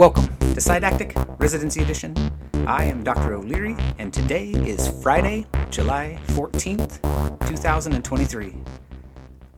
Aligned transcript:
Welcome 0.00 0.34
to 0.54 0.60
Psydactic 0.62 1.12
Residency 1.38 1.82
Edition. 1.82 2.16
I 2.66 2.84
am 2.84 3.04
Dr. 3.04 3.34
O'Leary, 3.34 3.76
and 3.98 4.10
today 4.10 4.48
is 4.48 4.88
Friday, 5.02 5.44
July 5.68 6.18
14th, 6.28 7.02
2023. 7.46 8.56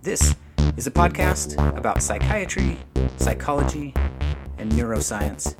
This 0.02 0.34
is 0.76 0.88
a 0.88 0.90
podcast 0.90 1.54
about 1.76 2.02
psychiatry, 2.02 2.76
psychology, 3.18 3.94
and 4.58 4.72
neuroscience. 4.72 5.54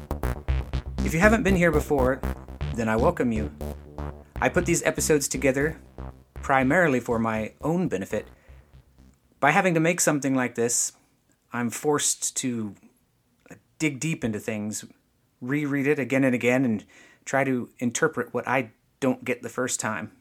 If 1.06 1.14
you 1.14 1.20
haven't 1.20 1.44
been 1.44 1.54
here 1.54 1.70
before, 1.70 2.20
then 2.74 2.88
I 2.88 2.96
welcome 2.96 3.30
you. 3.30 3.52
I 4.40 4.48
put 4.48 4.66
these 4.66 4.82
episodes 4.82 5.28
together 5.28 5.78
primarily 6.34 6.98
for 6.98 7.20
my 7.20 7.52
own 7.60 7.86
benefit. 7.86 8.26
By 9.38 9.52
having 9.52 9.74
to 9.74 9.80
make 9.80 10.00
something 10.00 10.34
like 10.34 10.56
this, 10.56 10.90
I'm 11.52 11.70
forced 11.70 12.36
to 12.38 12.74
dig 13.82 13.98
deep 13.98 14.22
into 14.22 14.38
things, 14.38 14.84
reread 15.40 15.88
it 15.88 15.98
again 15.98 16.22
and 16.22 16.36
again, 16.36 16.64
and 16.64 16.84
try 17.24 17.42
to 17.42 17.68
interpret 17.80 18.32
what 18.32 18.46
I 18.46 18.70
don't 19.00 19.24
get 19.24 19.42
the 19.42 19.48
first 19.48 19.80
time. 19.80 20.12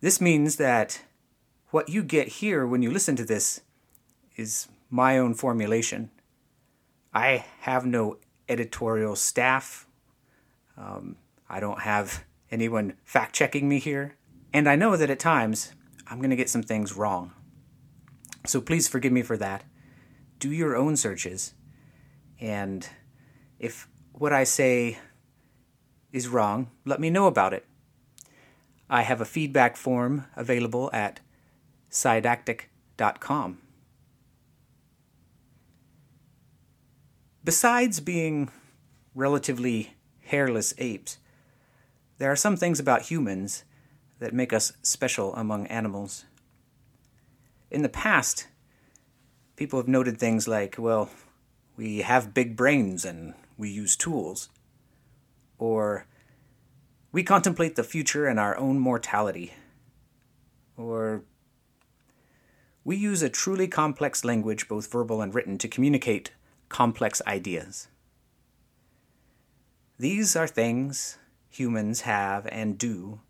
This 0.00 0.18
means 0.18 0.56
that 0.56 1.02
what 1.72 1.90
you 1.90 2.02
get 2.02 2.28
here 2.28 2.66
when 2.66 2.80
you 2.80 2.90
listen 2.90 3.16
to 3.16 3.24
this 3.26 3.60
is 4.34 4.66
my 4.88 5.18
own 5.18 5.34
formulation. 5.34 6.10
I 7.12 7.44
have 7.60 7.84
no 7.84 8.16
editorial 8.48 9.14
staff. 9.14 9.86
Um, 10.74 11.16
I 11.50 11.60
don't 11.60 11.82
have 11.82 12.24
anyone 12.50 12.94
fact 13.04 13.34
checking 13.34 13.68
me 13.68 13.78
here. 13.78 14.16
And 14.54 14.66
I 14.66 14.74
know 14.74 14.96
that 14.96 15.10
at 15.10 15.18
times 15.18 15.72
I'm 16.06 16.16
going 16.16 16.30
to 16.30 16.36
get 16.36 16.48
some 16.48 16.62
things 16.62 16.96
wrong. 16.96 17.32
So 18.46 18.62
please 18.62 18.88
forgive 18.88 19.12
me 19.12 19.20
for 19.20 19.36
that. 19.36 19.64
Do 20.38 20.50
your 20.50 20.74
own 20.76 20.96
searches 20.96 21.52
and 22.40 22.88
if 23.58 23.88
what 24.12 24.32
I 24.32 24.44
say 24.44 24.98
is 26.12 26.28
wrong, 26.28 26.70
let 26.84 27.00
me 27.00 27.10
know 27.10 27.26
about 27.26 27.52
it. 27.52 27.66
I 28.90 29.02
have 29.02 29.20
a 29.20 29.26
feedback 29.26 29.76
form 29.76 30.24
available 30.36 30.90
at 30.92 31.20
psydactic.com. 31.90 33.58
Besides 37.44 38.00
being 38.00 38.50
relatively 39.14 39.94
hairless 40.24 40.74
apes, 40.78 41.18
there 42.18 42.30
are 42.30 42.36
some 42.36 42.56
things 42.56 42.80
about 42.80 43.02
humans 43.02 43.64
that 44.18 44.34
make 44.34 44.52
us 44.52 44.72
special 44.82 45.34
among 45.34 45.66
animals. 45.68 46.24
In 47.70 47.82
the 47.82 47.88
past, 47.88 48.48
people 49.56 49.78
have 49.78 49.88
noted 49.88 50.18
things 50.18 50.48
like, 50.48 50.76
well, 50.78 51.10
we 51.78 51.98
have 51.98 52.34
big 52.34 52.56
brains 52.56 53.04
and 53.04 53.34
we 53.56 53.70
use 53.70 53.96
tools. 53.96 54.50
Or 55.58 56.06
we 57.12 57.22
contemplate 57.22 57.76
the 57.76 57.84
future 57.84 58.26
and 58.26 58.38
our 58.38 58.58
own 58.58 58.80
mortality. 58.80 59.54
Or 60.76 61.22
we 62.84 62.96
use 62.96 63.22
a 63.22 63.28
truly 63.28 63.68
complex 63.68 64.24
language, 64.24 64.66
both 64.66 64.90
verbal 64.90 65.22
and 65.22 65.32
written, 65.32 65.56
to 65.58 65.68
communicate 65.68 66.32
complex 66.68 67.22
ideas. 67.28 67.86
These 69.98 70.34
are 70.34 70.48
things 70.48 71.18
humans 71.48 72.00
have 72.00 72.48
and 72.50 72.76
do. 72.76 73.20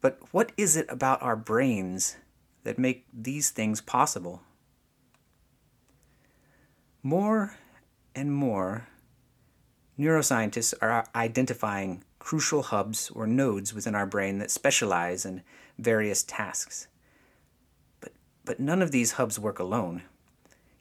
But 0.00 0.18
what 0.32 0.52
is 0.56 0.74
it 0.74 0.86
about 0.88 1.20
our 1.20 1.36
brains 1.36 2.16
that 2.64 2.78
make 2.78 3.04
these 3.12 3.50
things 3.50 3.82
possible? 3.82 4.42
More 7.02 7.56
and 8.14 8.30
more, 8.32 8.88
neuroscientists 9.98 10.74
are 10.82 11.06
identifying 11.14 12.04
crucial 12.18 12.62
hubs 12.64 13.10
or 13.10 13.26
nodes 13.26 13.72
within 13.72 13.94
our 13.94 14.04
brain 14.04 14.38
that 14.38 14.50
specialize 14.50 15.24
in 15.24 15.42
various 15.78 16.22
tasks. 16.22 16.88
But, 18.00 18.12
but 18.44 18.60
none 18.60 18.82
of 18.82 18.90
these 18.90 19.12
hubs 19.12 19.38
work 19.38 19.58
alone. 19.58 20.02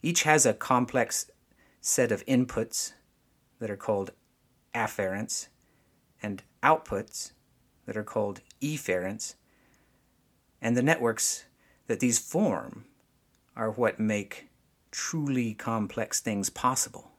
Each 0.02 0.24
has 0.24 0.46
a 0.46 0.53
complex 0.53 1.31
set 1.79 2.12
of 2.12 2.25
inputs 2.25 2.91
that 3.59 3.72
are 3.72 3.78
called 3.78 4.12
afferents 4.75 5.47
and 6.22 6.44
outputs 6.62 7.31
that 7.85 7.96
are 7.96 8.03
called 8.03 8.41
efferents. 8.62 9.35
And 10.62 10.75
the 10.75 10.84
networks 10.84 11.46
that 11.88 12.02
these 12.02 12.19
form 12.19 12.84
are 13.56 13.72
what 13.72 14.02
make 14.02 14.49
truly 14.92 15.54
complex 15.54 16.20
things 16.20 16.50
possible. 16.50 17.12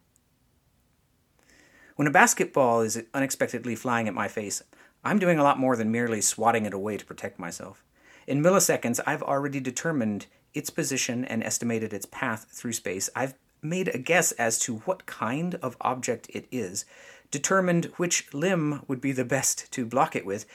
When 1.97 2.09
a 2.09 2.11
basketball 2.11 2.81
is 2.81 3.03
unexpectedly 3.13 3.77
flying 3.77 4.09
at 4.09 4.15
my 4.15 4.29
face, 4.29 4.63
I'm 5.05 5.19
doing 5.19 5.39
a 5.39 5.43
lot 5.43 5.59
more 5.59 5.77
than 5.77 5.91
merely 5.91 6.21
swatting 6.21 6.67
it 6.67 6.75
away 6.75 6.97
to 6.97 7.05
protect 7.05 7.39
myself. 7.39 7.85
In 8.27 8.43
milliseconds, 8.43 9.01
I've 9.07 9.23
already 9.23 9.61
determined 9.61 10.27
its 10.55 10.71
position 10.71 11.25
and 11.25 11.43
estimated 11.43 11.93
its 11.93 12.07
path 12.07 12.47
through 12.51 12.73
space. 12.73 13.11
I've 13.15 13.35
made 13.63 13.89
a 13.89 13.99
guess 13.99 14.33
as 14.33 14.59
to 14.61 14.79
what 14.79 15.07
kind 15.07 15.57
of 15.57 15.77
object 15.81 16.29
it 16.31 16.47
is, 16.51 16.85
determined 17.31 17.87
which 17.97 18.33
limb 18.33 18.83
would 18.89 19.01
be 19.01 19.13
the 19.13 19.25
best 19.25 19.71
to 19.73 19.87
block 19.87 20.17
it 20.17 20.27
with, 20.27 20.47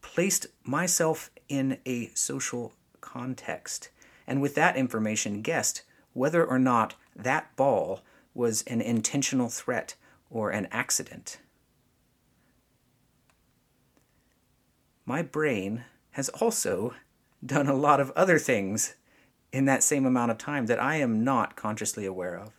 placed 0.00 0.46
myself 0.64 1.30
in 1.48 1.78
a 1.86 2.10
social 2.14 2.72
context, 3.00 3.90
and 4.26 4.40
with 4.40 4.54
that 4.54 4.76
information 4.76 5.42
guessed 5.42 5.82
whether 6.12 6.44
or 6.44 6.58
not 6.58 6.94
that 7.14 7.54
ball 7.56 8.00
was 8.34 8.62
an 8.62 8.80
intentional 8.80 9.48
threat 9.48 9.94
or 10.30 10.50
an 10.50 10.66
accident. 10.70 11.38
My 15.04 15.22
brain 15.22 15.84
has 16.12 16.28
also 16.30 16.94
done 17.44 17.66
a 17.66 17.74
lot 17.74 18.00
of 18.00 18.10
other 18.12 18.38
things 18.38 18.94
in 19.52 19.64
that 19.66 19.82
same 19.82 20.06
amount 20.06 20.30
of 20.30 20.38
time 20.38 20.66
that 20.66 20.80
I 20.80 20.96
am 20.96 21.24
not 21.24 21.56
consciously 21.56 22.06
aware 22.06 22.38
of. 22.38 22.52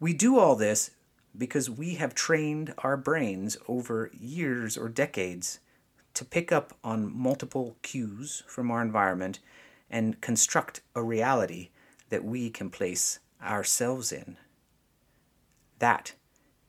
We 0.00 0.14
do 0.14 0.38
all 0.38 0.54
this 0.54 0.92
because 1.36 1.68
we 1.68 1.94
have 1.94 2.14
trained 2.14 2.74
our 2.78 2.96
brains 2.96 3.56
over 3.66 4.10
years 4.18 4.76
or 4.76 4.88
decades 4.88 5.58
to 6.14 6.24
pick 6.24 6.50
up 6.50 6.74
on 6.82 7.16
multiple 7.16 7.76
cues 7.82 8.42
from 8.46 8.70
our 8.70 8.80
environment 8.80 9.40
and 9.90 10.20
construct 10.20 10.80
a 10.94 11.02
reality 11.02 11.70
that 12.10 12.24
we 12.24 12.50
can 12.50 12.70
place 12.70 13.18
ourselves 13.42 14.12
in. 14.12 14.36
That 15.78 16.14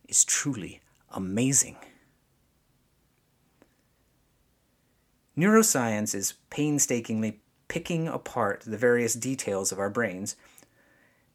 is 0.08 0.24
truly 0.24 0.82
amazing. 1.12 1.78
Neuroscience 5.38 6.14
is 6.14 6.34
painstakingly 6.50 7.40
picking 7.68 8.08
apart 8.08 8.64
the 8.66 8.78
various 8.78 9.14
details 9.14 9.72
of 9.72 9.80
our 9.80 9.90
brains, 9.90 10.36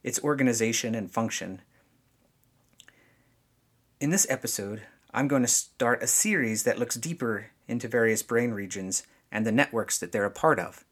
its 0.02 0.22
organization 0.22 0.94
and 0.94 1.10
function. 1.10 1.62
In 4.00 4.10
this 4.10 4.26
episode, 4.28 4.82
I'm 5.12 5.28
going 5.28 5.42
to 5.42 5.48
start 5.48 6.02
a 6.02 6.06
series 6.06 6.64
that 6.64 6.78
looks 6.78 6.96
deeper 6.96 7.46
into 7.66 7.88
various 7.88 8.22
brain 8.22 8.50
regions 8.50 9.04
and 9.32 9.46
the 9.46 9.52
networks 9.52 9.98
that 9.98 10.12
they're 10.12 10.24
a 10.24 10.30
part 10.30 10.58
of 10.58 10.84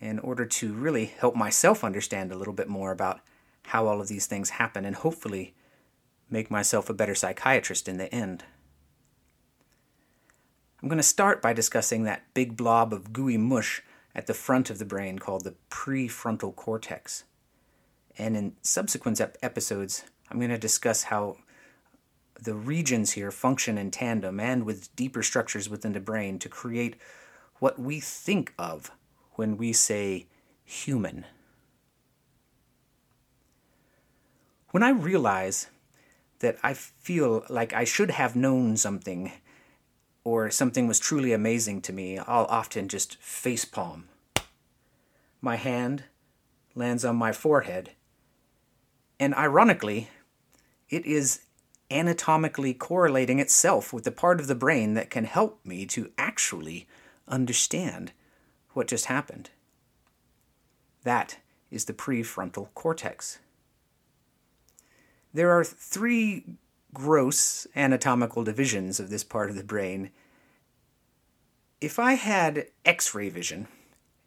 in 0.00 0.18
order 0.20 0.46
to 0.46 0.72
really 0.72 1.06
help 1.06 1.34
myself 1.34 1.82
understand 1.82 2.30
a 2.30 2.36
little 2.36 2.52
bit 2.52 2.68
more 2.68 2.92
about 2.92 3.20
how 3.64 3.86
all 3.86 4.00
of 4.00 4.08
these 4.08 4.26
things 4.26 4.50
happen 4.50 4.84
and 4.84 4.96
hopefully 4.96 5.54
make 6.30 6.50
myself 6.50 6.88
a 6.88 6.94
better 6.94 7.14
psychiatrist 7.14 7.88
in 7.88 7.96
the 7.96 8.12
end. 8.14 8.44
I'm 10.82 10.88
going 10.88 10.98
to 10.98 11.02
start 11.02 11.42
by 11.42 11.52
discussing 11.52 12.04
that 12.04 12.22
big 12.34 12.56
blob 12.56 12.92
of 12.92 13.12
gooey 13.12 13.36
mush 13.36 13.82
at 14.14 14.26
the 14.26 14.34
front 14.34 14.70
of 14.70 14.78
the 14.78 14.84
brain 14.84 15.18
called 15.18 15.44
the 15.44 15.56
prefrontal 15.70 16.54
cortex. 16.54 17.24
And 18.16 18.36
in 18.36 18.56
subsequent 18.62 19.20
ep- 19.20 19.36
episodes, 19.42 20.04
I'm 20.30 20.38
going 20.38 20.50
to 20.50 20.58
discuss 20.58 21.04
how 21.04 21.38
the 22.40 22.54
regions 22.54 23.12
here 23.12 23.30
function 23.30 23.76
in 23.76 23.90
tandem 23.90 24.38
and 24.38 24.64
with 24.64 24.94
deeper 24.94 25.22
structures 25.22 25.68
within 25.68 25.92
the 25.92 26.00
brain 26.00 26.38
to 26.38 26.48
create 26.48 26.96
what 27.58 27.78
we 27.78 27.98
think 27.98 28.54
of 28.58 28.92
when 29.38 29.56
we 29.56 29.72
say 29.72 30.26
human. 30.64 31.24
When 34.72 34.82
I 34.82 34.90
realize 34.90 35.68
that 36.40 36.58
I 36.64 36.74
feel 36.74 37.44
like 37.48 37.72
I 37.72 37.84
should 37.84 38.10
have 38.10 38.34
known 38.34 38.76
something 38.76 39.30
or 40.24 40.50
something 40.50 40.88
was 40.88 40.98
truly 40.98 41.32
amazing 41.32 41.82
to 41.82 41.92
me, 41.92 42.18
I'll 42.18 42.46
often 42.46 42.88
just 42.88 43.16
facepalm. 43.20 44.06
My 45.40 45.54
hand 45.54 46.02
lands 46.74 47.04
on 47.04 47.14
my 47.14 47.30
forehead, 47.30 47.92
and 49.20 49.36
ironically, 49.36 50.10
it 50.90 51.06
is 51.06 51.42
anatomically 51.92 52.74
correlating 52.74 53.38
itself 53.38 53.92
with 53.92 54.02
the 54.02 54.10
part 54.10 54.40
of 54.40 54.48
the 54.48 54.56
brain 54.56 54.94
that 54.94 55.10
can 55.10 55.26
help 55.26 55.64
me 55.64 55.86
to 55.86 56.10
actually 56.18 56.88
understand 57.28 58.10
what 58.78 58.86
just 58.86 59.06
happened. 59.06 59.50
That 61.02 61.38
is 61.68 61.86
the 61.86 61.92
prefrontal 61.92 62.68
cortex. 62.74 63.40
There 65.34 65.50
are 65.50 65.64
three 65.64 66.44
gross 66.94 67.66
anatomical 67.74 68.44
divisions 68.44 69.00
of 69.00 69.10
this 69.10 69.24
part 69.24 69.50
of 69.50 69.56
the 69.56 69.64
brain. 69.64 70.10
If 71.80 71.98
I 71.98 72.12
had 72.12 72.68
x 72.84 73.16
ray 73.16 73.28
vision 73.28 73.66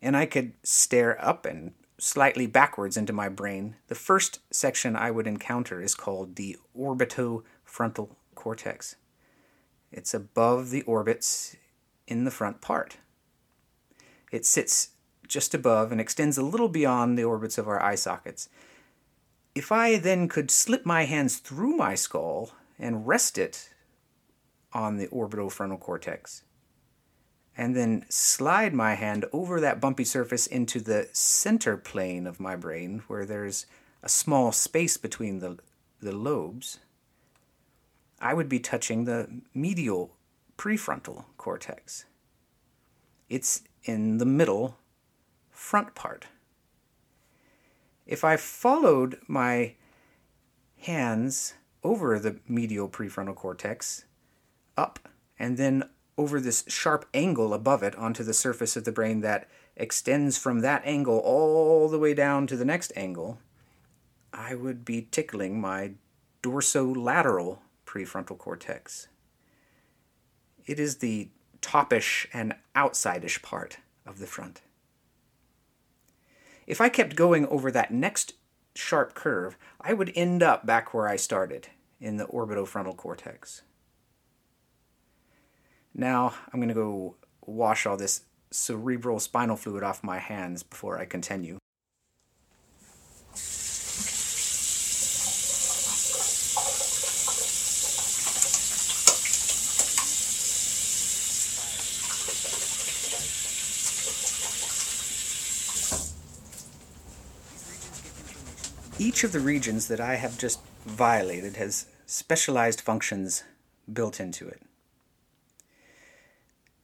and 0.02 0.18
I 0.18 0.26
could 0.26 0.52
stare 0.64 1.24
up 1.24 1.46
and 1.46 1.72
slightly 1.98 2.46
backwards 2.46 2.98
into 2.98 3.14
my 3.14 3.30
brain, 3.30 3.78
the 3.88 3.96
first 3.96 4.40
section 4.52 4.98
I 4.98 5.12
would 5.12 5.28
encounter 5.28 5.82
is 5.82 5.96
called 5.96 6.36
the 6.36 6.58
orbitofrontal 6.78 8.10
cortex. 8.36 8.98
It's 9.94 10.14
above 10.14 10.72
the 10.72 10.82
orbits 10.82 11.56
in 12.06 12.26
the 12.26 12.32
front 12.32 12.60
part. 12.60 12.98
It 14.32 14.46
sits 14.46 14.90
just 15.28 15.54
above 15.54 15.92
and 15.92 16.02
extends 16.02 16.38
a 16.38 16.44
little 16.44 16.70
beyond 16.70 17.18
the 17.18 17.24
orbits 17.24 17.58
of 17.58 17.68
our 17.68 17.82
eye 17.82 17.96
sockets. 17.96 18.50
If 19.54 19.72
I 19.72 19.98
then 19.98 20.28
could 20.28 20.50
slip 20.50 20.86
my 20.86 21.04
hands 21.04 21.38
through 21.38 21.76
my 21.76 21.96
skull 21.96 22.52
and 22.80 23.08
rest 23.08 23.38
it 23.38 23.70
on 24.74 24.98
the 24.98 25.08
orbitofrontal 25.08 25.80
cortex, 25.80 26.44
and 27.58 27.76
then 27.76 28.06
slide 28.10 28.74
my 28.74 28.94
hand 28.94 29.26
over 29.34 29.60
that 29.60 29.82
bumpy 29.82 30.06
surface 30.06 30.48
into 30.48 30.80
the 30.80 31.10
center 31.12 31.76
plane 31.76 32.26
of 32.26 32.40
my 32.40 32.56
brain 32.56 33.04
where 33.08 33.26
there's 33.26 33.66
a 34.02 34.10
small 34.10 34.52
space 34.52 34.98
between 34.98 35.40
the, 35.40 35.58
the 36.00 36.14
lobes, 36.14 36.80
I 38.20 38.34
would 38.34 38.48
be 38.48 38.60
touching 38.60 39.04
the 39.04 39.42
medial 39.54 40.16
prefrontal 40.58 41.26
cortex. 41.38 42.06
It's 43.30 43.64
in 43.84 44.18
the 44.18 44.26
middle 44.26 44.78
front 45.50 45.96
part. 45.96 46.28
If 48.06 48.24
I 48.24 48.38
followed 48.38 49.20
my 49.28 49.76
hands 50.80 51.54
over 51.84 52.20
the 52.20 52.38
medial 52.48 52.90
prefrontal 52.90 53.36
cortex, 53.36 54.06
up, 54.78 55.10
and 55.38 55.58
then 55.58 55.90
over 56.18 56.40
this 56.40 56.64
sharp 56.68 57.08
angle 57.14 57.54
above 57.54 57.84
it 57.84 57.96
onto 57.96 58.24
the 58.24 58.34
surface 58.34 58.76
of 58.76 58.84
the 58.84 58.92
brain 58.92 59.22
that 59.22 59.48
extends 59.76 60.38
from 60.38 60.60
that 60.60 60.82
angle 60.86 61.20
all 61.20 61.88
the 61.90 62.00
way 62.00 62.14
down 62.14 62.46
to 62.48 62.56
the 62.56 62.66
next 62.66 62.92
angle, 62.96 63.40
I 64.34 64.56
would 64.56 64.86
be 64.86 65.08
tickling 65.10 65.60
my 65.60 65.94
dorsolateral 66.44 67.60
prefrontal 67.86 68.38
cortex. 68.38 69.08
It 70.66 70.80
is 70.80 70.98
the 70.98 71.30
topish 71.62 72.28
and 72.34 72.56
outside-ish 72.76 73.42
part 73.42 73.78
of 74.06 74.20
the 74.20 74.28
front. 74.28 74.62
If 76.68 76.82
I 76.82 76.90
kept 76.90 77.16
going 77.16 77.48
over 77.48 77.72
that 77.72 77.92
next 77.92 78.34
sharp 78.76 79.14
curve, 79.14 79.58
I 79.80 79.94
would 79.94 80.12
end 80.16 80.44
up 80.44 80.66
back 80.66 80.94
where 80.94 81.08
I 81.08 81.16
started, 81.16 81.68
in 82.00 82.18
the 82.18 82.26
orbitofrontal 82.26 82.98
cortex. 82.98 83.62
Now 85.94 86.34
I'm 86.52 86.60
going 86.60 86.70
to 86.70 86.74
go 86.74 87.16
wash 87.46 87.86
all 87.86 87.98
this 87.98 88.24
cerebral 88.50 89.20
spinal 89.20 89.56
fluid 89.56 89.84
off 89.84 90.04
my 90.04 90.20
hands 90.20 90.64
before 90.64 90.98
I 90.98 91.06
continue. 91.06 91.58
Each 109.00 109.24
of 109.24 109.32
the 109.32 109.40
regions 109.40 109.88
that 109.88 110.00
I 110.00 110.16
have 110.16 110.38
just 110.38 110.62
violated 110.86 111.56
has 111.56 111.88
specialized 112.06 112.82
functions 112.82 113.44
built 113.92 114.20
into 114.20 114.48
it. 114.48 114.62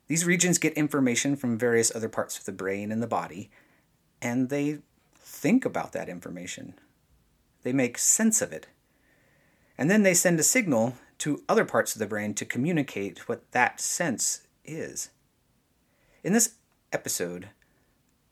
These 0.07 0.25
regions 0.25 0.57
get 0.57 0.73
information 0.73 1.35
from 1.35 1.57
various 1.59 1.93
other 1.95 2.09
parts 2.09 2.39
of 2.39 2.45
the 2.45 2.51
brain 2.51 2.91
and 2.91 3.03
the 3.03 3.07
body, 3.07 3.51
and 4.21 4.49
they 4.49 4.79
think 5.19 5.65
about 5.65 5.91
that 5.91 6.09
information. 6.09 6.73
They 7.63 7.73
make 7.73 7.97
sense 7.97 8.41
of 8.41 8.51
it. 8.51 8.67
And 9.77 9.91
then 9.91 10.03
they 10.03 10.13
send 10.13 10.39
a 10.39 10.43
signal 10.43 10.95
to 11.19 11.43
other 11.47 11.65
parts 11.65 11.93
of 11.93 11.99
the 11.99 12.07
brain 12.07 12.33
to 12.35 12.45
communicate 12.45 13.27
what 13.29 13.51
that 13.51 13.79
sense 13.79 14.41
is. 14.65 15.09
In 16.23 16.33
this 16.33 16.55
episode, 16.91 17.49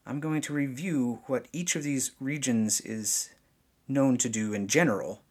I'm 0.08 0.20
going 0.20 0.42
to 0.42 0.54
review 0.54 1.20
what 1.28 1.48
each 1.54 1.76
of 1.76 1.84
these 1.84 2.12
regions 2.20 2.82
is 2.82 3.30
known 3.88 4.18
to 4.18 4.30
do 4.30 4.54
in 4.54 4.68
general, 4.68 5.22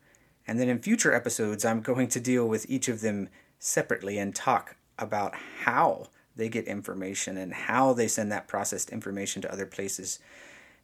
and 0.47 0.61
then 0.61 0.69
in 0.69 0.79
future 0.79 1.13
episodes, 1.13 1.65
I'm 1.65 1.81
going 1.81 2.07
to 2.09 2.21
deal 2.21 2.47
with 2.47 2.71
each 2.71 2.87
of 2.89 3.01
them 3.01 3.29
separately 3.59 4.19
and 4.19 4.35
talk 4.35 4.77
about 5.01 5.35
how 5.65 6.11
they 6.37 6.49
get 6.49 6.67
information 6.67 7.37
and 7.37 7.53
how 7.53 7.93
they 7.93 8.07
send 8.07 8.31
that 8.31 8.47
processed 8.47 8.91
information 8.91 9.43
to 9.43 9.53
other 9.53 9.67
places 9.67 10.21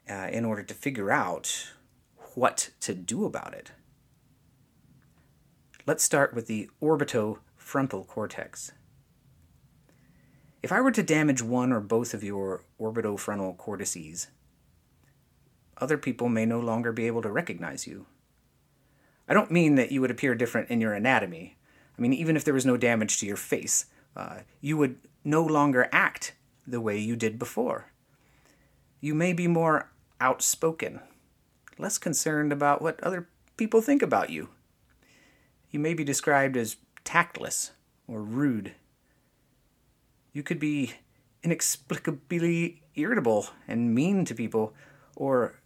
uh, 0.09 0.29
in 0.33 0.45
order 0.45 0.65
to 0.65 0.75
figure 0.75 1.13
out 1.13 1.71
what 2.35 2.71
to 2.81 2.95
do 2.95 3.25
about 3.25 3.55
it. 3.55 3.71
Let's 5.87 6.03
start 6.03 6.35
with 6.35 6.49
the 6.49 6.69
orbitofrontal 6.83 8.09
cortex. 8.09 8.73
If 10.62 10.73
I 10.73 10.81
were 10.81 10.93
to 10.93 11.03
damage 11.03 11.43
one 11.43 11.73
or 11.73 11.81
both 11.81 12.12
of 12.12 12.23
your 12.23 12.65
orbitofrontal 12.79 13.57
cortices, 13.57 14.29
other 15.79 15.97
people 15.97 16.29
may 16.29 16.45
no 16.45 16.61
longer 16.61 16.93
be 16.93 17.07
able 17.07 17.23
to 17.23 17.31
recognize 17.31 17.87
you. 17.87 18.07
I 19.27 19.33
don't 19.33 19.51
mean 19.51 19.77
that 19.77 19.93
you 19.93 20.01
would 20.01 20.11
appear 20.11 20.35
different 20.35 20.71
in 20.71 20.81
your 20.81 20.93
anatomy. 20.93 21.57
I 21.97 22.03
mean, 22.03 22.12
even 22.12 22.37
if 22.37 22.45
there 22.45 22.55
was 22.55 22.67
no 22.67 22.77
damage 22.77 23.19
to 23.19 23.27
your 23.27 23.37
face, 23.37 23.87
uh, 24.17 24.41
you 24.61 24.77
would 24.77 24.99
no 25.25 25.43
longer 25.43 25.89
act 25.93 26.35
the 26.67 26.81
way 26.81 26.99
you 26.99 27.17
did 27.17 27.39
before. 27.39 27.93
You 29.01 29.15
may 29.15 29.33
be 29.33 29.47
more 29.47 29.91
outspoken, 30.21 31.01
less 31.79 31.97
concerned 31.97 32.53
about 32.53 32.83
what 32.83 33.03
other 33.03 33.29
people 33.57 33.81
think 33.81 34.03
about 34.03 34.31
you. 34.31 34.51
You 35.71 35.79
may 35.79 35.95
be 35.95 36.05
described 36.05 36.57
as 36.57 36.77
tactless 37.05 37.73
or 38.07 38.21
rude. 38.21 38.75
You 40.32 40.43
could 40.43 40.59
be 40.59 40.94
inexplicably 41.43 42.82
irritable 42.94 43.49
and 43.67 43.94
mean 43.94 44.25
to 44.27 44.35
people, 44.35 44.75
or 45.17 45.61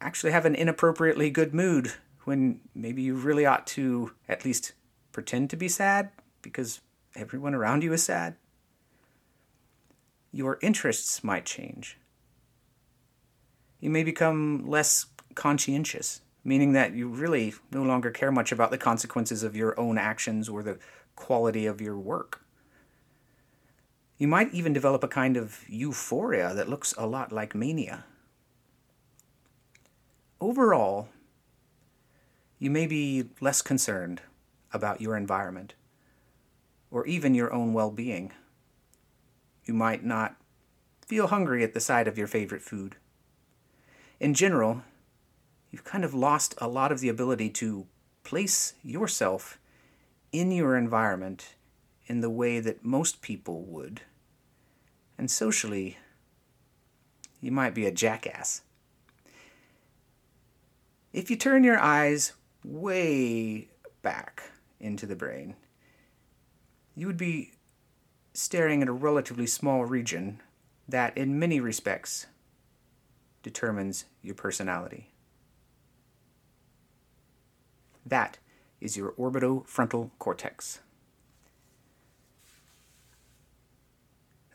actually 0.00 0.32
have 0.32 0.44
an 0.44 0.54
inappropriately 0.54 1.30
good 1.30 1.54
mood 1.54 1.92
when 2.24 2.60
maybe 2.74 3.02
you 3.02 3.14
really 3.14 3.46
ought 3.46 3.66
to 3.68 4.12
at 4.28 4.44
least 4.44 4.72
pretend 5.12 5.50
to 5.50 5.56
be 5.56 5.68
sad 5.68 6.10
because 6.42 6.80
everyone 7.14 7.54
around 7.54 7.82
you 7.82 7.92
is 7.92 8.02
sad 8.02 8.36
your 10.36 10.58
interests 10.60 11.24
might 11.24 11.46
change. 11.46 11.98
You 13.80 13.88
may 13.90 14.04
become 14.04 14.68
less 14.68 15.06
conscientious, 15.34 16.20
meaning 16.44 16.72
that 16.72 16.94
you 16.94 17.08
really 17.08 17.54
no 17.72 17.82
longer 17.82 18.10
care 18.10 18.30
much 18.30 18.52
about 18.52 18.70
the 18.70 18.78
consequences 18.78 19.42
of 19.42 19.56
your 19.56 19.78
own 19.80 19.96
actions 19.96 20.48
or 20.48 20.62
the 20.62 20.78
quality 21.14 21.64
of 21.64 21.80
your 21.80 21.96
work. 21.96 22.42
You 24.18 24.28
might 24.28 24.54
even 24.54 24.72
develop 24.72 25.04
a 25.04 25.08
kind 25.08 25.36
of 25.36 25.64
euphoria 25.68 26.54
that 26.54 26.68
looks 26.68 26.94
a 26.96 27.06
lot 27.06 27.32
like 27.32 27.54
mania. 27.54 28.04
Overall, 30.40 31.08
you 32.58 32.70
may 32.70 32.86
be 32.86 33.28
less 33.40 33.60
concerned 33.60 34.22
about 34.72 35.00
your 35.00 35.16
environment 35.16 35.74
or 36.90 37.06
even 37.06 37.34
your 37.34 37.52
own 37.52 37.74
well 37.74 37.90
being. 37.90 38.32
You 39.64 39.74
might 39.74 40.04
not 40.04 40.36
feel 41.06 41.26
hungry 41.26 41.62
at 41.62 41.74
the 41.74 41.80
sight 41.80 42.08
of 42.08 42.16
your 42.16 42.26
favorite 42.26 42.62
food. 42.62 42.96
In 44.18 44.32
general, 44.32 44.82
you've 45.70 45.84
kind 45.84 46.04
of 46.04 46.14
lost 46.14 46.54
a 46.58 46.68
lot 46.68 46.90
of 46.90 47.00
the 47.00 47.10
ability 47.10 47.50
to 47.50 47.86
place 48.24 48.74
yourself 48.82 49.58
in 50.32 50.50
your 50.50 50.76
environment 50.76 51.55
in 52.06 52.20
the 52.20 52.30
way 52.30 52.60
that 52.60 52.84
most 52.84 53.20
people 53.20 53.62
would. 53.62 54.02
And 55.18 55.30
socially, 55.30 55.98
you 57.40 57.50
might 57.50 57.74
be 57.74 57.86
a 57.86 57.90
jackass. 57.90 58.62
If 61.12 61.30
you 61.30 61.36
turn 61.36 61.64
your 61.64 61.78
eyes 61.78 62.32
way 62.64 63.68
back 64.02 64.50
into 64.78 65.06
the 65.06 65.16
brain, 65.16 65.56
you 66.94 67.06
would 67.06 67.16
be 67.16 67.52
staring 68.34 68.82
at 68.82 68.88
a 68.88 68.92
relatively 68.92 69.46
small 69.46 69.84
region 69.84 70.42
that, 70.88 71.16
in 71.16 71.38
many 71.38 71.58
respects, 71.58 72.26
determines 73.42 74.04
your 74.22 74.34
personality. 74.34 75.10
That 78.04 78.38
is 78.80 78.96
your 78.96 79.12
orbitofrontal 79.12 80.10
cortex. 80.18 80.80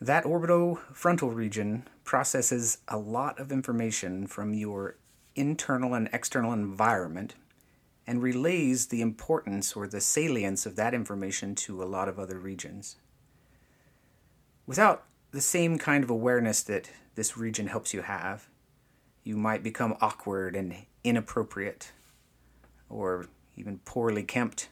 That 0.02 0.24
orbitofrontal 0.24 1.36
region 1.36 1.88
processes 2.04 2.80
a 2.88 2.98
lot 2.98 3.40
of 3.40 3.52
information 3.52 4.26
from 4.26 4.56
your 4.56 4.96
internal 5.36 5.94
and 5.94 6.10
external 6.12 6.54
environment 6.54 7.36
and 8.08 8.20
relays 8.20 8.88
the 8.88 9.02
importance 9.02 9.74
or 9.74 9.88
the 9.88 10.02
salience 10.02 10.66
of 10.66 10.76
that 10.76 10.96
information 10.96 11.54
to 11.54 11.84
a 11.84 11.86
lot 11.86 12.10
of 12.10 12.18
other 12.18 12.40
regions. 12.40 12.96
Without 14.66 15.04
the 15.30 15.40
same 15.40 15.78
kind 15.78 16.04
of 16.04 16.10
awareness 16.10 16.64
that 16.64 16.90
this 17.14 17.38
region 17.38 17.68
helps 17.68 17.94
you 17.94 18.02
have, 18.02 18.50
you 19.24 19.38
might 19.38 19.62
become 19.62 19.96
awkward 20.02 20.56
and 20.56 20.76
inappropriate, 21.04 21.92
or 22.90 23.28
even 23.56 23.78
poorly 23.86 24.24
kempt. 24.24 24.70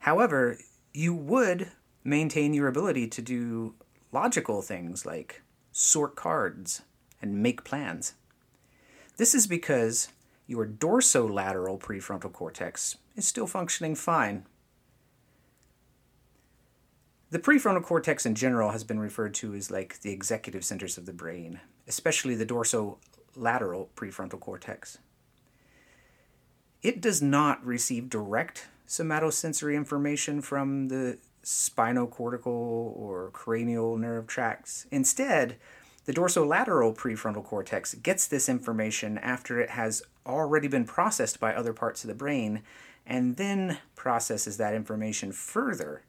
However, 0.00 0.58
you 0.92 1.14
would 1.14 1.70
maintain 2.04 2.52
your 2.52 2.68
ability 2.68 3.08
to 3.08 3.22
do 3.22 3.74
logical 4.12 4.62
things 4.62 5.04
like 5.06 5.42
sort 5.72 6.14
cards 6.14 6.82
and 7.20 7.42
make 7.42 7.64
plans. 7.64 8.14
This 9.16 9.34
is 9.34 9.46
because 9.46 10.08
your 10.46 10.66
dorsolateral 10.66 11.80
prefrontal 11.80 12.32
cortex 12.32 12.96
is 13.16 13.26
still 13.26 13.46
functioning 13.46 13.94
fine. 13.94 14.44
The 17.30 17.38
prefrontal 17.38 17.82
cortex 17.82 18.26
in 18.26 18.34
general 18.34 18.70
has 18.70 18.84
been 18.84 19.00
referred 19.00 19.34
to 19.34 19.54
as 19.54 19.70
like 19.70 20.00
the 20.00 20.12
executive 20.12 20.64
centers 20.64 20.98
of 20.98 21.06
the 21.06 21.12
brain, 21.12 21.60
especially 21.88 22.34
the 22.34 22.46
dorsolateral 22.46 23.88
prefrontal 23.96 24.38
cortex. 24.38 24.98
It 26.82 27.00
does 27.00 27.22
not 27.22 27.64
receive 27.64 28.10
direct 28.10 28.68
somatosensory 28.86 29.74
information 29.74 30.42
from 30.42 30.88
the 30.88 31.18
spinocortical 31.44 32.46
or 32.46 33.30
cranial 33.32 33.96
nerve 33.96 34.26
tracts. 34.26 34.86
Instead, 34.90 35.56
the 36.06 36.12
dorsolateral 36.12 36.94
prefrontal 36.94 37.44
cortex 37.44 37.94
gets 37.94 38.26
this 38.26 38.48
information 38.48 39.16
after 39.18 39.60
it 39.60 39.70
has 39.70 40.02
already 40.26 40.68
been 40.68 40.84
processed 40.84 41.40
by 41.40 41.54
other 41.54 41.72
parts 41.72 42.04
of 42.04 42.08
the 42.08 42.14
brain 42.14 42.62
and 43.06 43.36
then 43.36 43.78
processes 43.94 44.56
that 44.56 44.74
information 44.74 45.32
further 45.32 46.02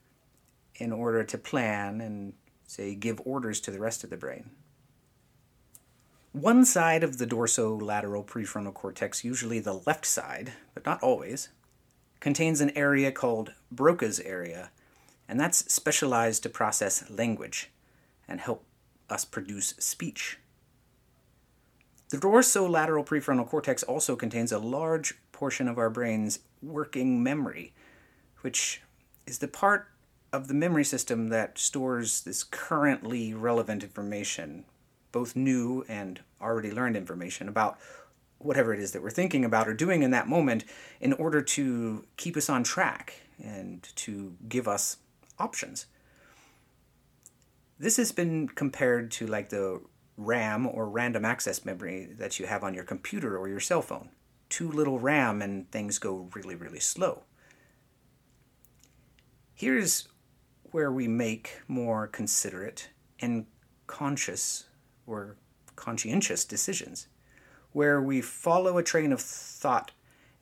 in 0.76 0.92
order 0.92 1.24
to 1.24 1.38
plan 1.38 2.02
and, 2.02 2.34
say, 2.66 2.96
give 2.96 3.22
orders 3.26 3.60
to 3.62 3.72
the 3.72 3.80
rest 3.80 4.04
of 4.04 4.10
the 4.10 4.18
brain. 4.18 4.50
One 6.34 6.66
side 6.66 7.04
of 7.04 7.18
the 7.18 7.28
dorsolateral 7.28 8.26
prefrontal 8.26 8.74
cortex, 8.74 9.24
usually 9.24 9.60
the 9.60 9.82
left 9.86 10.06
side, 10.06 10.54
but 10.74 10.86
not 10.86 11.02
always, 11.02 11.50
contains 12.20 12.60
an 12.60 12.72
area 12.72 13.12
called 13.12 13.54
Broca's 13.74 14.20
area, 14.20 14.72
and 15.28 15.40
that's 15.40 15.72
specialized 15.74 16.44
to 16.44 16.50
process 16.50 17.10
language 17.10 17.72
and 18.28 18.40
help 18.40 18.64
us 19.10 19.26
produce 19.26 19.74
speech. 19.80 20.40
The 22.10 22.18
dorsolateral 22.18 23.06
prefrontal 23.06 23.48
cortex 23.48 23.84
also 23.84 24.16
contains 24.16 24.52
a 24.52 24.60
large 24.60 25.16
portion 25.32 25.68
of 25.68 25.78
our 25.78 25.90
brain's 25.90 26.40
working 26.62 27.24
memory, 27.24 27.74
which 28.42 28.82
is 29.26 29.40
the 29.40 29.48
part 29.48 29.88
of 30.32 30.48
the 30.48 30.54
memory 30.54 30.84
system 30.84 31.30
that 31.30 31.58
stores 31.58 32.22
this 32.22 32.44
currently 32.44 33.34
relevant 33.34 33.84
information, 33.84 34.66
both 35.12 35.36
new 35.36 35.84
and 35.88 36.22
already 36.42 36.72
learned 36.72 36.96
information 36.96 37.48
about 37.48 37.80
whatever 38.38 38.74
it 38.74 38.80
is 38.80 38.92
that 38.92 39.02
we're 39.02 39.10
thinking 39.10 39.44
about 39.44 39.68
or 39.68 39.74
doing 39.74 40.04
in 40.04 40.12
that 40.12 40.28
moment 40.28 40.64
in 41.00 41.14
order 41.14 41.42
to 41.42 42.06
keep 42.18 42.38
us 42.38 42.50
on 42.50 42.64
track 42.64 43.22
and 43.44 43.84
to 43.96 44.36
give 44.48 44.68
us 44.68 44.98
options. 45.40 45.86
This 47.78 47.98
has 47.98 48.12
been 48.12 48.48
compared 48.48 49.12
to 49.12 49.28
like 49.28 49.50
the 49.50 49.82
RAM 50.18 50.66
or 50.66 50.88
random 50.88 51.26
access 51.26 51.66
memory 51.66 52.08
that 52.18 52.40
you 52.40 52.46
have 52.46 52.64
on 52.64 52.74
your 52.74 52.86
computer 52.86 53.38
or 53.38 53.50
your 53.50 53.60
cell 53.60 53.82
phone. 53.82 54.10
Too 54.48 54.72
little 54.72 55.00
RAM 55.00 55.42
and 55.42 55.70
things 55.72 56.00
go 56.00 56.30
really, 56.34 56.56
really 56.56 56.80
slow. 56.80 57.24
Here's 59.54 60.08
where 60.64 60.92
we 60.92 61.08
make 61.08 61.62
more 61.68 62.08
considerate 62.08 62.90
and 63.20 63.46
conscious 63.88 64.66
or 65.08 65.38
conscientious 65.76 66.46
decisions, 66.46 67.08
where 67.72 68.02
we 68.02 68.22
follow 68.22 68.78
a 68.78 68.84
train 68.84 69.12
of 69.12 69.22
thought 69.22 69.92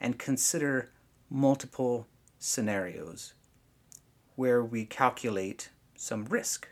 and 0.00 0.18
consider 0.18 0.90
multiple 1.30 2.06
scenarios, 2.38 3.34
where 4.36 4.64
we 4.64 4.84
calculate 4.84 5.70
some 5.96 6.24
risk, 6.26 6.68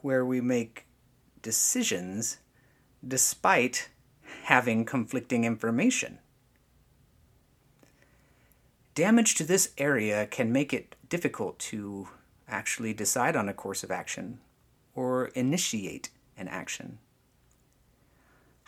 where 0.00 0.24
we 0.24 0.40
make 0.40 0.86
decisions 1.42 2.38
despite 3.06 3.88
having 4.44 4.84
conflicting 4.84 5.44
information. 5.44 6.18
Damage 8.94 9.34
to 9.36 9.44
this 9.44 9.70
area 9.78 10.26
can 10.26 10.52
make 10.52 10.72
it 10.72 10.94
difficult 11.08 11.58
to 11.58 12.08
actually 12.48 12.92
decide 12.92 13.34
on 13.34 13.48
a 13.48 13.54
course 13.54 13.82
of 13.82 13.90
action 13.90 14.38
or 14.94 15.26
initiate 15.28 16.10
an 16.36 16.48
action. 16.48 16.98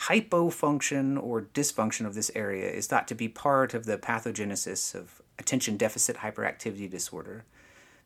Hypofunction 0.01 1.23
or 1.23 1.43
dysfunction 1.43 2.07
of 2.07 2.15
this 2.15 2.31
area 2.35 2.71
is 2.71 2.87
thought 2.87 3.07
to 3.09 3.15
be 3.15 3.29
part 3.29 3.75
of 3.75 3.85
the 3.85 3.99
pathogenesis 3.99 4.95
of 4.95 5.23
attention 5.39 5.77
deficit 5.77 6.17
hyperactivity 6.17 6.91
disorder 6.91 7.45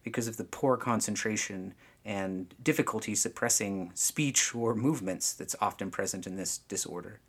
because 0.02 0.28
of 0.28 0.36
the 0.36 0.44
poor 0.44 0.76
concentration 0.76 1.74
and 2.04 2.54
difficulty 2.62 3.14
suppressing 3.14 3.90
speech 3.94 4.54
or 4.54 4.74
movements 4.74 5.32
that's 5.32 5.56
often 5.60 5.90
present 5.90 6.26
in 6.26 6.36
this 6.36 6.58
disorder. 6.58 7.20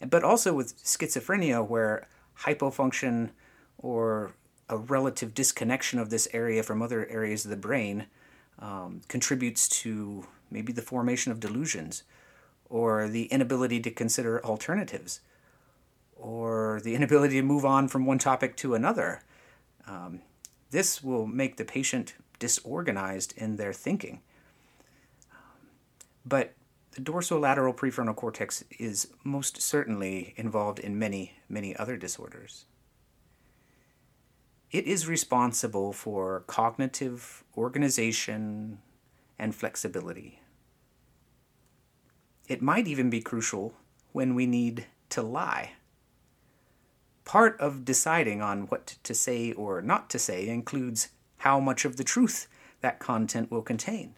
But 0.00 0.22
also 0.22 0.52
with 0.52 0.76
schizophrenia, 0.82 1.66
where 1.66 2.06
hypofunction 2.40 3.30
or 3.78 4.32
a 4.68 4.76
relative 4.76 5.32
disconnection 5.32 5.98
of 5.98 6.10
this 6.10 6.28
area 6.32 6.62
from 6.62 6.82
other 6.82 7.06
areas 7.08 7.44
of 7.44 7.50
the 7.50 7.56
brain 7.56 8.06
um, 8.58 9.00
contributes 9.08 9.68
to 9.68 10.26
maybe 10.50 10.72
the 10.72 10.82
formation 10.82 11.32
of 11.32 11.40
delusions 11.40 12.02
or 12.68 13.08
the 13.08 13.26
inability 13.26 13.80
to 13.80 13.90
consider 13.90 14.44
alternatives 14.44 15.20
or 16.16 16.80
the 16.82 16.94
inability 16.94 17.36
to 17.36 17.42
move 17.42 17.64
on 17.64 17.88
from 17.88 18.06
one 18.06 18.18
topic 18.18 18.56
to 18.56 18.74
another. 18.74 19.22
Um, 19.86 20.20
this 20.70 21.02
will 21.02 21.26
make 21.26 21.56
the 21.56 21.64
patient 21.64 22.14
disorganized 22.38 23.34
in 23.36 23.56
their 23.56 23.72
thinking. 23.72 24.20
Um, 25.32 25.68
but 26.24 26.54
the 26.92 27.02
dorsolateral 27.02 27.76
prefrontal 27.76 28.16
cortex 28.16 28.64
is 28.78 29.08
most 29.22 29.60
certainly 29.60 30.34
involved 30.36 30.78
in 30.78 30.98
many, 30.98 31.34
many 31.48 31.76
other 31.76 31.96
disorders. 31.96 32.64
It 34.70 34.86
is 34.86 35.06
responsible 35.06 35.92
for 35.92 36.44
cognitive 36.46 37.44
organization 37.56 38.78
and 39.38 39.54
flexibility. 39.54 40.40
It 42.48 42.62
might 42.62 42.86
even 42.86 43.10
be 43.10 43.20
crucial 43.20 43.74
when 44.12 44.34
we 44.34 44.46
need 44.46 44.86
to 45.10 45.22
lie. 45.22 45.72
Part 47.26 47.60
of 47.60 47.84
deciding 47.84 48.40
on 48.40 48.68
what 48.68 48.94
to 49.02 49.12
say 49.12 49.52
or 49.52 49.82
not 49.82 50.08
to 50.10 50.18
say 50.18 50.46
includes 50.46 51.08
how 51.38 51.58
much 51.58 51.84
of 51.84 51.96
the 51.96 52.04
truth 52.04 52.46
that 52.82 53.00
content 53.00 53.50
will 53.50 53.62
contain. 53.62 54.14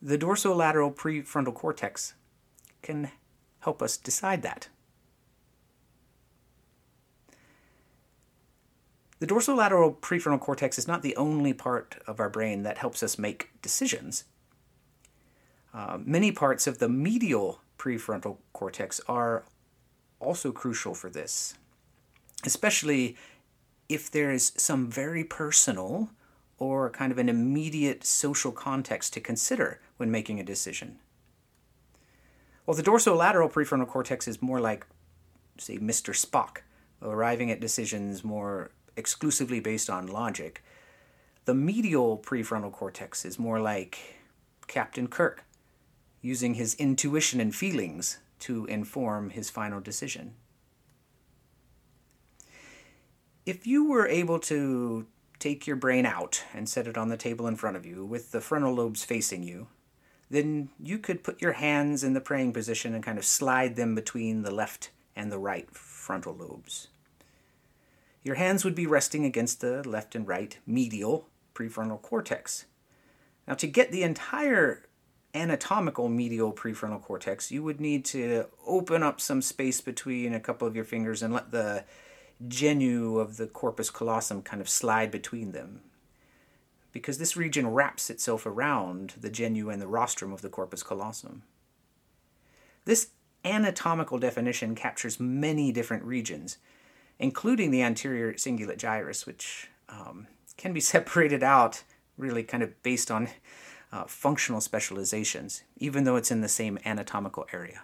The 0.00 0.16
dorsolateral 0.16 0.94
prefrontal 0.94 1.52
cortex 1.52 2.14
can 2.82 3.10
help 3.60 3.82
us 3.82 3.96
decide 3.96 4.42
that. 4.42 4.68
The 9.18 9.26
dorsolateral 9.26 9.96
prefrontal 9.98 10.40
cortex 10.40 10.78
is 10.78 10.86
not 10.86 11.02
the 11.02 11.16
only 11.16 11.52
part 11.52 11.96
of 12.06 12.20
our 12.20 12.30
brain 12.30 12.62
that 12.62 12.78
helps 12.78 13.02
us 13.02 13.18
make 13.18 13.50
decisions. 13.60 14.22
Uh, 15.74 15.98
many 16.00 16.30
parts 16.30 16.68
of 16.68 16.78
the 16.78 16.88
medial 16.88 17.60
prefrontal 17.76 18.36
cortex 18.52 19.00
are 19.08 19.44
also 20.20 20.52
crucial 20.52 20.94
for 20.94 21.10
this, 21.10 21.54
especially 22.44 23.16
if 23.88 24.10
there 24.10 24.32
is 24.32 24.52
some 24.56 24.90
very 24.90 25.24
personal 25.24 26.10
or 26.58 26.90
kind 26.90 27.12
of 27.12 27.18
an 27.18 27.28
immediate 27.28 28.04
social 28.04 28.50
context 28.50 29.12
to 29.12 29.20
consider 29.20 29.80
when 29.96 30.10
making 30.10 30.40
a 30.40 30.44
decision. 30.44 30.98
Well, 32.64 32.76
the 32.76 32.82
dorsolateral 32.82 33.52
prefrontal 33.52 33.86
cortex 33.86 34.26
is 34.26 34.42
more 34.42 34.60
like, 34.60 34.86
say, 35.58 35.78
Mr. 35.78 36.12
Spock, 36.14 36.62
arriving 37.02 37.50
at 37.50 37.60
decisions 37.60 38.24
more 38.24 38.70
exclusively 38.96 39.60
based 39.60 39.88
on 39.88 40.06
logic. 40.06 40.64
The 41.44 41.54
medial 41.54 42.18
prefrontal 42.18 42.72
cortex 42.72 43.24
is 43.24 43.38
more 43.38 43.60
like 43.60 44.16
Captain 44.66 45.06
Kirk, 45.06 45.44
using 46.20 46.54
his 46.54 46.74
intuition 46.74 47.40
and 47.40 47.54
feelings 47.54 48.18
to 48.40 48.66
inform 48.66 49.30
his 49.30 49.50
final 49.50 49.80
decision. 49.80 50.34
If 53.44 53.66
you 53.66 53.88
were 53.88 54.06
able 54.06 54.38
to 54.40 55.06
take 55.38 55.66
your 55.66 55.76
brain 55.76 56.06
out 56.06 56.42
and 56.52 56.68
set 56.68 56.86
it 56.86 56.98
on 56.98 57.08
the 57.08 57.16
table 57.16 57.46
in 57.46 57.56
front 57.56 57.76
of 57.76 57.86
you 57.86 58.04
with 58.04 58.32
the 58.32 58.40
frontal 58.40 58.74
lobes 58.74 59.04
facing 59.04 59.42
you, 59.42 59.68
then 60.30 60.70
you 60.80 60.98
could 60.98 61.22
put 61.22 61.40
your 61.40 61.52
hands 61.52 62.02
in 62.02 62.14
the 62.14 62.20
praying 62.20 62.52
position 62.52 62.94
and 62.94 63.04
kind 63.04 63.18
of 63.18 63.24
slide 63.24 63.76
them 63.76 63.94
between 63.94 64.42
the 64.42 64.50
left 64.50 64.90
and 65.14 65.30
the 65.30 65.38
right 65.38 65.70
frontal 65.70 66.34
lobes. 66.34 66.88
Your 68.24 68.34
hands 68.34 68.64
would 68.64 68.74
be 68.74 68.86
resting 68.86 69.24
against 69.24 69.60
the 69.60 69.88
left 69.88 70.16
and 70.16 70.26
right 70.26 70.58
medial 70.66 71.28
prefrontal 71.54 72.02
cortex. 72.02 72.66
Now, 73.46 73.54
to 73.54 73.68
get 73.68 73.92
the 73.92 74.02
entire 74.02 74.88
anatomical 75.36 76.08
medial 76.08 76.52
prefrontal 76.52 77.02
cortex, 77.02 77.50
you 77.50 77.62
would 77.62 77.80
need 77.80 78.04
to 78.06 78.46
open 78.66 79.02
up 79.02 79.20
some 79.20 79.42
space 79.42 79.80
between 79.80 80.32
a 80.32 80.40
couple 80.40 80.66
of 80.66 80.74
your 80.74 80.84
fingers 80.84 81.22
and 81.22 81.32
let 81.32 81.50
the 81.50 81.84
genu 82.48 83.18
of 83.18 83.36
the 83.36 83.46
corpus 83.46 83.90
callosum 83.90 84.42
kind 84.42 84.60
of 84.60 84.68
slide 84.68 85.10
between 85.10 85.52
them. 85.52 85.80
Because 86.92 87.18
this 87.18 87.36
region 87.36 87.68
wraps 87.68 88.08
itself 88.08 88.46
around 88.46 89.14
the 89.20 89.30
genu 89.30 89.68
and 89.68 89.80
the 89.80 89.86
rostrum 89.86 90.32
of 90.32 90.42
the 90.42 90.48
corpus 90.48 90.82
callosum. 90.82 91.42
This 92.84 93.08
anatomical 93.44 94.18
definition 94.18 94.74
captures 94.74 95.20
many 95.20 95.72
different 95.72 96.04
regions, 96.04 96.58
including 97.18 97.70
the 97.70 97.82
anterior 97.82 98.32
cingulate 98.32 98.78
gyrus, 98.78 99.26
which 99.26 99.68
um, 99.88 100.26
can 100.56 100.72
be 100.72 100.80
separated 100.94 101.42
out 101.42 101.82
really 102.16 102.42
kind 102.42 102.62
of 102.62 102.82
based 102.82 103.10
on 103.10 103.28
uh, 103.96 104.04
functional 104.06 104.60
specializations, 104.60 105.62
even 105.78 106.04
though 106.04 106.16
it's 106.16 106.30
in 106.30 106.42
the 106.42 106.48
same 106.48 106.78
anatomical 106.84 107.46
area. 107.52 107.82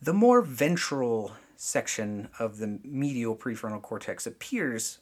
The 0.00 0.12
more 0.12 0.42
ventral 0.42 1.32
section 1.56 2.28
of 2.38 2.58
the 2.58 2.78
medial 2.84 3.34
prefrontal 3.34 3.82
cortex 3.82 4.26
appears 4.26 4.98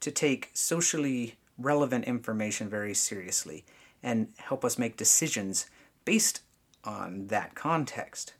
to 0.00 0.10
take 0.10 0.50
socially 0.52 1.36
relevant 1.56 2.04
information 2.04 2.68
very 2.68 2.92
seriously 2.92 3.64
and 4.02 4.28
help 4.36 4.62
us 4.62 4.78
make 4.78 4.98
decisions 4.98 5.66
based 6.04 6.42
on 6.84 7.28
that 7.28 7.54
context. 7.54 8.34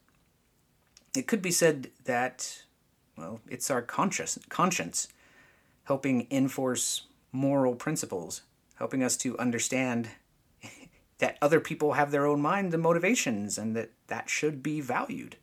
It 1.16 1.26
could 1.26 1.40
be 1.40 1.50
said 1.50 1.90
that, 2.04 2.64
well, 3.16 3.40
it's 3.48 3.70
our 3.70 3.80
conscious, 3.80 4.38
conscience 4.50 5.08
helping 5.84 6.26
enforce 6.30 7.06
moral 7.32 7.74
principles 7.74 8.42
helping 8.76 9.02
us 9.02 9.16
to 9.18 9.38
understand 9.38 10.08
that 11.18 11.36
other 11.42 11.60
people 11.60 11.94
have 11.94 12.10
their 12.10 12.26
own 12.26 12.40
minds 12.40 12.72
and 12.72 12.82
motivations 12.82 13.58
and 13.58 13.74
that 13.76 13.90
that 14.06 14.30
should 14.30 14.62
be 14.62 14.80
valued. 14.80 15.36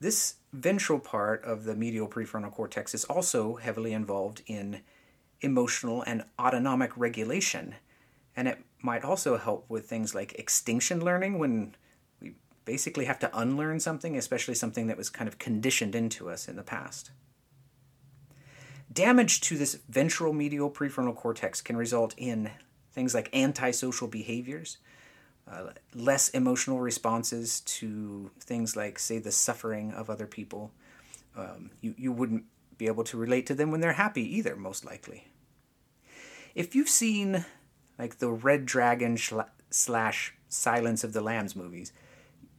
This 0.00 0.36
ventral 0.52 0.98
part 0.98 1.42
of 1.44 1.64
the 1.64 1.74
medial 1.74 2.08
prefrontal 2.08 2.52
cortex 2.52 2.94
is 2.94 3.04
also 3.04 3.56
heavily 3.56 3.92
involved 3.92 4.42
in 4.46 4.82
emotional 5.40 6.02
and 6.02 6.24
autonomic 6.38 6.96
regulation, 6.96 7.74
and 8.34 8.48
it 8.48 8.58
might 8.82 9.04
also 9.04 9.36
help 9.36 9.68
with 9.68 9.88
things 9.88 10.14
like 10.14 10.38
extinction 10.38 11.04
learning 11.04 11.38
when 11.38 11.74
we 12.20 12.34
basically 12.64 13.06
have 13.06 13.18
to 13.18 13.38
unlearn 13.38 13.80
something, 13.80 14.16
especially 14.16 14.54
something 14.54 14.86
that 14.86 14.96
was 14.96 15.08
kind 15.08 15.28
of 15.28 15.38
conditioned 15.38 15.94
into 15.94 16.28
us 16.28 16.46
in 16.46 16.56
the 16.56 16.62
past. 16.62 17.10
Damage 18.96 19.42
to 19.42 19.58
this 19.58 19.78
ventral 19.90 20.32
medial 20.32 20.70
prefrontal 20.70 21.14
cortex 21.14 21.60
can 21.60 21.76
result 21.76 22.14
in 22.16 22.50
things 22.92 23.14
like 23.14 23.28
antisocial 23.34 24.08
behaviors, 24.08 24.78
uh, 25.46 25.66
less 25.94 26.30
emotional 26.30 26.80
responses 26.80 27.60
to 27.60 28.30
things 28.40 28.74
like, 28.74 28.98
say, 28.98 29.18
the 29.18 29.30
suffering 29.30 29.92
of 29.92 30.08
other 30.08 30.26
people. 30.26 30.72
Um, 31.36 31.72
you, 31.82 31.94
you 31.98 32.10
wouldn't 32.10 32.44
be 32.78 32.86
able 32.86 33.04
to 33.04 33.18
relate 33.18 33.44
to 33.48 33.54
them 33.54 33.70
when 33.70 33.82
they're 33.82 33.92
happy 33.92 34.22
either, 34.38 34.56
most 34.56 34.82
likely. 34.82 35.28
If 36.54 36.74
you've 36.74 36.88
seen 36.88 37.44
like 37.98 38.16
the 38.16 38.30
Red 38.30 38.64
Dragon 38.64 39.18
slash 39.68 40.34
Silence 40.48 41.04
of 41.04 41.12
the 41.12 41.20
Lambs 41.20 41.54
movies, 41.54 41.92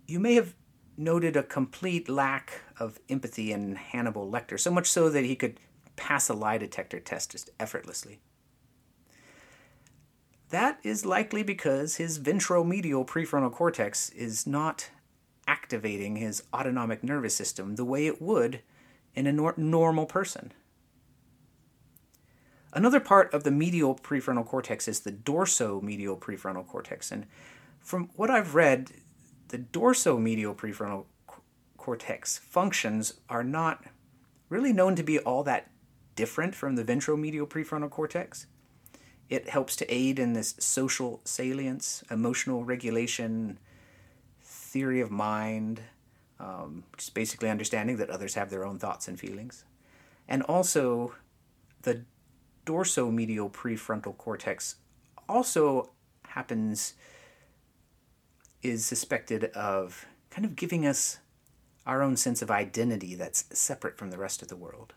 you 0.05 0.19
may 0.19 0.35
have 0.35 0.53
noted 0.95 1.35
a 1.35 1.41
complete 1.41 2.07
lack 2.07 2.61
of 2.79 2.99
empathy 3.09 3.51
in 3.51 3.75
Hannibal 3.75 4.31
Lecter, 4.31 4.59
so 4.59 4.69
much 4.69 4.87
so 4.87 5.09
that 5.09 5.25
he 5.25 5.35
could 5.35 5.59
pass 5.97 6.29
a 6.29 6.33
lie 6.33 6.57
detector 6.57 7.01
test 7.01 7.31
just 7.31 7.49
effortlessly. 7.59 8.21
That 10.49 10.79
is 10.83 11.05
likely 11.05 11.43
because 11.43 11.97
his 11.97 12.19
ventromedial 12.19 13.05
prefrontal 13.05 13.51
cortex 13.51 14.09
is 14.11 14.47
not 14.47 14.89
activating 15.45 16.15
his 16.15 16.43
autonomic 16.53 17.03
nervous 17.03 17.35
system 17.35 17.75
the 17.75 17.85
way 17.85 18.07
it 18.07 18.21
would 18.21 18.61
in 19.13 19.27
a 19.27 19.33
nor- 19.33 19.55
normal 19.57 20.05
person. 20.05 20.53
Another 22.71 22.99
part 22.99 23.33
of 23.33 23.43
the 23.43 23.51
medial 23.51 23.95
prefrontal 23.95 24.45
cortex 24.45 24.87
is 24.87 25.01
the 25.01 25.11
dorsomedial 25.11 26.19
prefrontal 26.19 26.67
cortex. 26.67 27.11
And 27.11 27.25
from 27.79 28.09
what 28.15 28.29
I've 28.29 28.55
read, 28.55 28.91
the 29.47 29.57
dorsomedial 29.57 30.55
prefrontal 30.55 31.05
cortex 31.77 32.37
functions 32.37 33.15
are 33.29 33.43
not 33.43 33.85
really 34.49 34.73
known 34.73 34.95
to 34.95 35.03
be 35.03 35.19
all 35.19 35.43
that 35.43 35.71
different 36.17 36.53
from 36.53 36.75
the 36.75 36.83
ventromedial 36.83 37.47
prefrontal 37.47 37.89
cortex. 37.89 38.47
It 39.29 39.47
helps 39.47 39.77
to 39.77 39.93
aid 39.93 40.19
in 40.19 40.33
this 40.33 40.55
social 40.59 41.21
salience, 41.23 42.03
emotional 42.11 42.65
regulation, 42.65 43.59
theory 44.41 44.99
of 44.99 45.11
mind, 45.11 45.81
um, 46.39 46.83
just 46.97 47.13
basically 47.13 47.49
understanding 47.49 47.97
that 47.97 48.09
others 48.09 48.33
have 48.33 48.49
their 48.49 48.65
own 48.65 48.79
thoughts 48.79 49.07
and 49.07 49.19
feelings. 49.19 49.63
And 50.27 50.41
also, 50.43 51.13
the 51.83 52.03
dorsomedial 52.65 53.51
prefrontal 53.51 54.17
cortex 54.17 54.75
also 55.29 55.91
happens, 56.23 56.93
is 58.61 58.85
suspected 58.85 59.45
of 59.45 60.05
kind 60.29 60.45
of 60.45 60.55
giving 60.55 60.85
us 60.85 61.19
our 61.85 62.01
own 62.01 62.17
sense 62.17 62.41
of 62.41 62.51
identity 62.51 63.15
that's 63.15 63.45
separate 63.57 63.97
from 63.97 64.11
the 64.11 64.17
rest 64.17 64.41
of 64.41 64.47
the 64.47 64.55
world. 64.55 64.93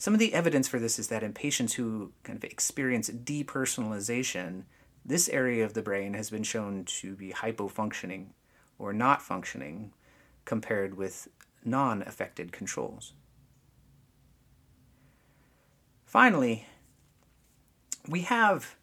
Some 0.00 0.14
of 0.14 0.18
the 0.18 0.32
evidence 0.32 0.66
for 0.66 0.78
this 0.78 0.98
is 0.98 1.08
that 1.08 1.22
in 1.22 1.34
patients 1.34 1.74
who 1.74 2.12
kind 2.22 2.34
of 2.34 2.42
experience 2.42 3.10
depersonalization, 3.10 4.62
this 5.04 5.28
area 5.28 5.62
of 5.62 5.74
the 5.74 5.82
brain 5.82 6.14
has 6.14 6.30
been 6.30 6.42
shown 6.42 6.86
to 6.86 7.14
be 7.14 7.32
hypofunctioning 7.32 8.28
or 8.78 8.94
not 8.94 9.20
functioning 9.20 9.92
compared 10.46 10.96
with 10.96 11.28
non 11.66 12.00
affected 12.00 12.50
controls. 12.50 13.12
Finally, 16.06 16.66
we 18.08 18.22
have 18.22 18.76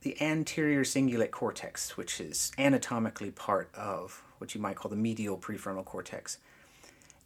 the 0.00 0.18
anterior 0.18 0.82
cingulate 0.82 1.30
cortex, 1.30 1.94
which 1.94 2.22
is 2.22 2.52
anatomically 2.56 3.32
part 3.32 3.68
of 3.74 4.22
what 4.38 4.54
you 4.54 4.62
might 4.62 4.76
call 4.76 4.88
the 4.88 4.96
medial 4.96 5.36
prefrontal 5.36 5.84
cortex. 5.84 6.38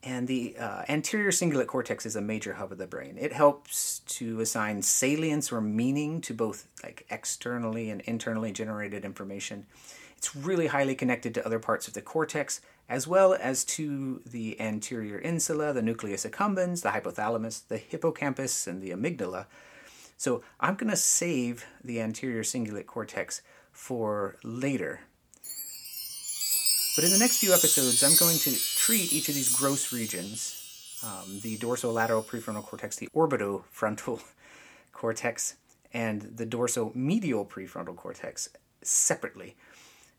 And 0.02 0.26
the 0.26 0.56
uh, 0.56 0.82
anterior 0.88 1.30
cingulate 1.30 1.66
cortex 1.66 2.06
is 2.06 2.16
a 2.16 2.22
major 2.22 2.54
hub 2.54 2.72
of 2.72 2.78
the 2.78 2.86
brain. 2.86 3.16
It 3.18 3.34
helps 3.34 3.98
to 4.00 4.40
assign 4.40 4.80
salience 4.80 5.52
or 5.52 5.60
meaning 5.60 6.22
to 6.22 6.32
both 6.32 6.68
like 6.82 7.06
externally 7.10 7.90
and 7.90 8.00
internally 8.02 8.50
generated 8.50 9.04
information. 9.04 9.66
It's 10.16 10.34
really 10.34 10.68
highly 10.68 10.94
connected 10.94 11.34
to 11.34 11.44
other 11.44 11.58
parts 11.58 11.86
of 11.86 11.94
the 11.94 12.00
cortex, 12.00 12.62
as 12.88 13.06
well 13.06 13.34
as 13.34 13.64
to 13.64 14.22
the 14.24 14.58
anterior 14.60 15.18
insula, 15.18 15.72
the 15.72 15.82
nucleus 15.82 16.24
accumbens, 16.24 16.82
the 16.82 16.90
hypothalamus, 16.90 17.66
the 17.68 17.78
hippocampus, 17.78 18.66
and 18.66 18.82
the 18.82 18.90
amygdala. 18.90 19.46
So 20.16 20.42
I'm 20.58 20.76
going 20.76 20.90
to 20.90 20.96
save 20.96 21.66
the 21.82 22.00
anterior 22.00 22.42
cingulate 22.42 22.86
cortex 22.86 23.42
for 23.72 24.36
later 24.42 25.00
but 26.96 27.04
in 27.04 27.12
the 27.12 27.18
next 27.18 27.38
few 27.38 27.54
episodes, 27.54 28.02
I'm 28.02 28.16
going 28.16 28.36
to 28.38 28.50
treat 28.90 29.12
each 29.12 29.28
of 29.28 29.36
these 29.36 29.54
gross 29.54 29.92
regions 29.92 30.98
um, 31.04 31.38
the 31.42 31.56
dorsolateral 31.58 32.24
prefrontal 32.24 32.64
cortex, 32.64 32.96
the 32.96 33.08
orbitofrontal 33.14 34.20
cortex, 34.92 35.54
and 35.94 36.22
the 36.22 36.44
dorsomedial 36.44 37.48
prefrontal 37.48 37.94
cortex 37.94 38.48
separately 38.82 39.54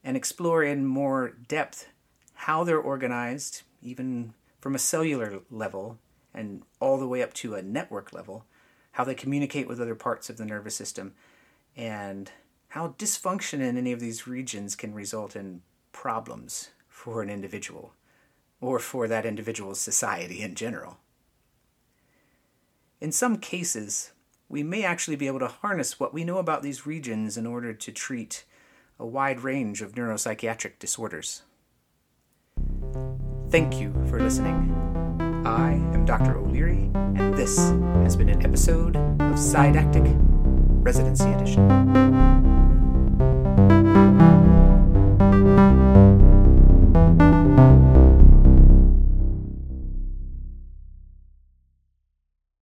and 0.05 0.15
explore 0.15 0.63
in 0.63 0.85
more 0.85 1.33
depth 1.49 1.89
how 2.33 2.63
they're 2.63 2.79
organized, 2.79 3.63
even 3.81 4.33
from 4.61 4.73
a 4.73 4.79
cellular 4.79 5.41
level 5.51 5.97
and 6.33 6.61
all 6.79 6.97
the 6.97 7.07
way 7.07 7.21
up 7.21 7.33
to 7.33 7.55
a 7.55 7.61
network 7.61 8.13
level, 8.13 8.45
how 8.93 9.03
they 9.03 9.13
communicate 9.13 9.67
with 9.67 9.81
other 9.81 9.95
parts 9.95 10.29
of 10.29 10.37
the 10.37 10.45
nervous 10.45 10.77
system, 10.77 11.11
and 11.75 12.31
how 12.69 12.95
dysfunction 12.97 13.59
in 13.59 13.77
any 13.77 13.91
of 13.91 13.99
these 13.99 14.27
regions 14.27 14.77
can 14.77 14.93
result 14.93 15.35
in 15.35 15.61
problems 15.91 16.69
for 16.87 17.21
an 17.21 17.29
individual 17.29 17.93
or 18.61 18.79
for 18.79 19.07
that 19.07 19.25
individual's 19.25 19.81
society 19.81 20.41
in 20.41 20.55
general. 20.55 20.97
In 23.01 23.11
some 23.11 23.37
cases, 23.37 24.11
we 24.47 24.61
may 24.61 24.83
actually 24.83 25.15
be 25.15 25.27
able 25.27 25.39
to 25.39 25.47
harness 25.47 25.99
what 25.99 26.13
we 26.13 26.23
know 26.23 26.37
about 26.37 26.61
these 26.61 26.85
regions 26.85 27.35
in 27.35 27.47
order 27.47 27.73
to 27.73 27.91
treat 27.91 28.45
a 28.99 29.05
wide 29.05 29.41
range 29.41 29.81
of 29.81 29.93
neuropsychiatric 29.93 30.77
disorders. 30.77 31.41
Thank 33.49 33.79
you 33.81 33.91
for 34.07 34.19
listening. 34.19 34.71
I 35.45 35.71
am 35.93 36.05
Dr. 36.05 36.37
O'Leary, 36.37 36.91
and 36.93 37.33
this 37.33 37.57
has 38.03 38.15
been 38.15 38.29
an 38.29 38.45
episode 38.45 38.95
of 39.19 39.39
Psydactic 39.39 40.03
Residency 40.05 41.31
Edition. 41.31 42.50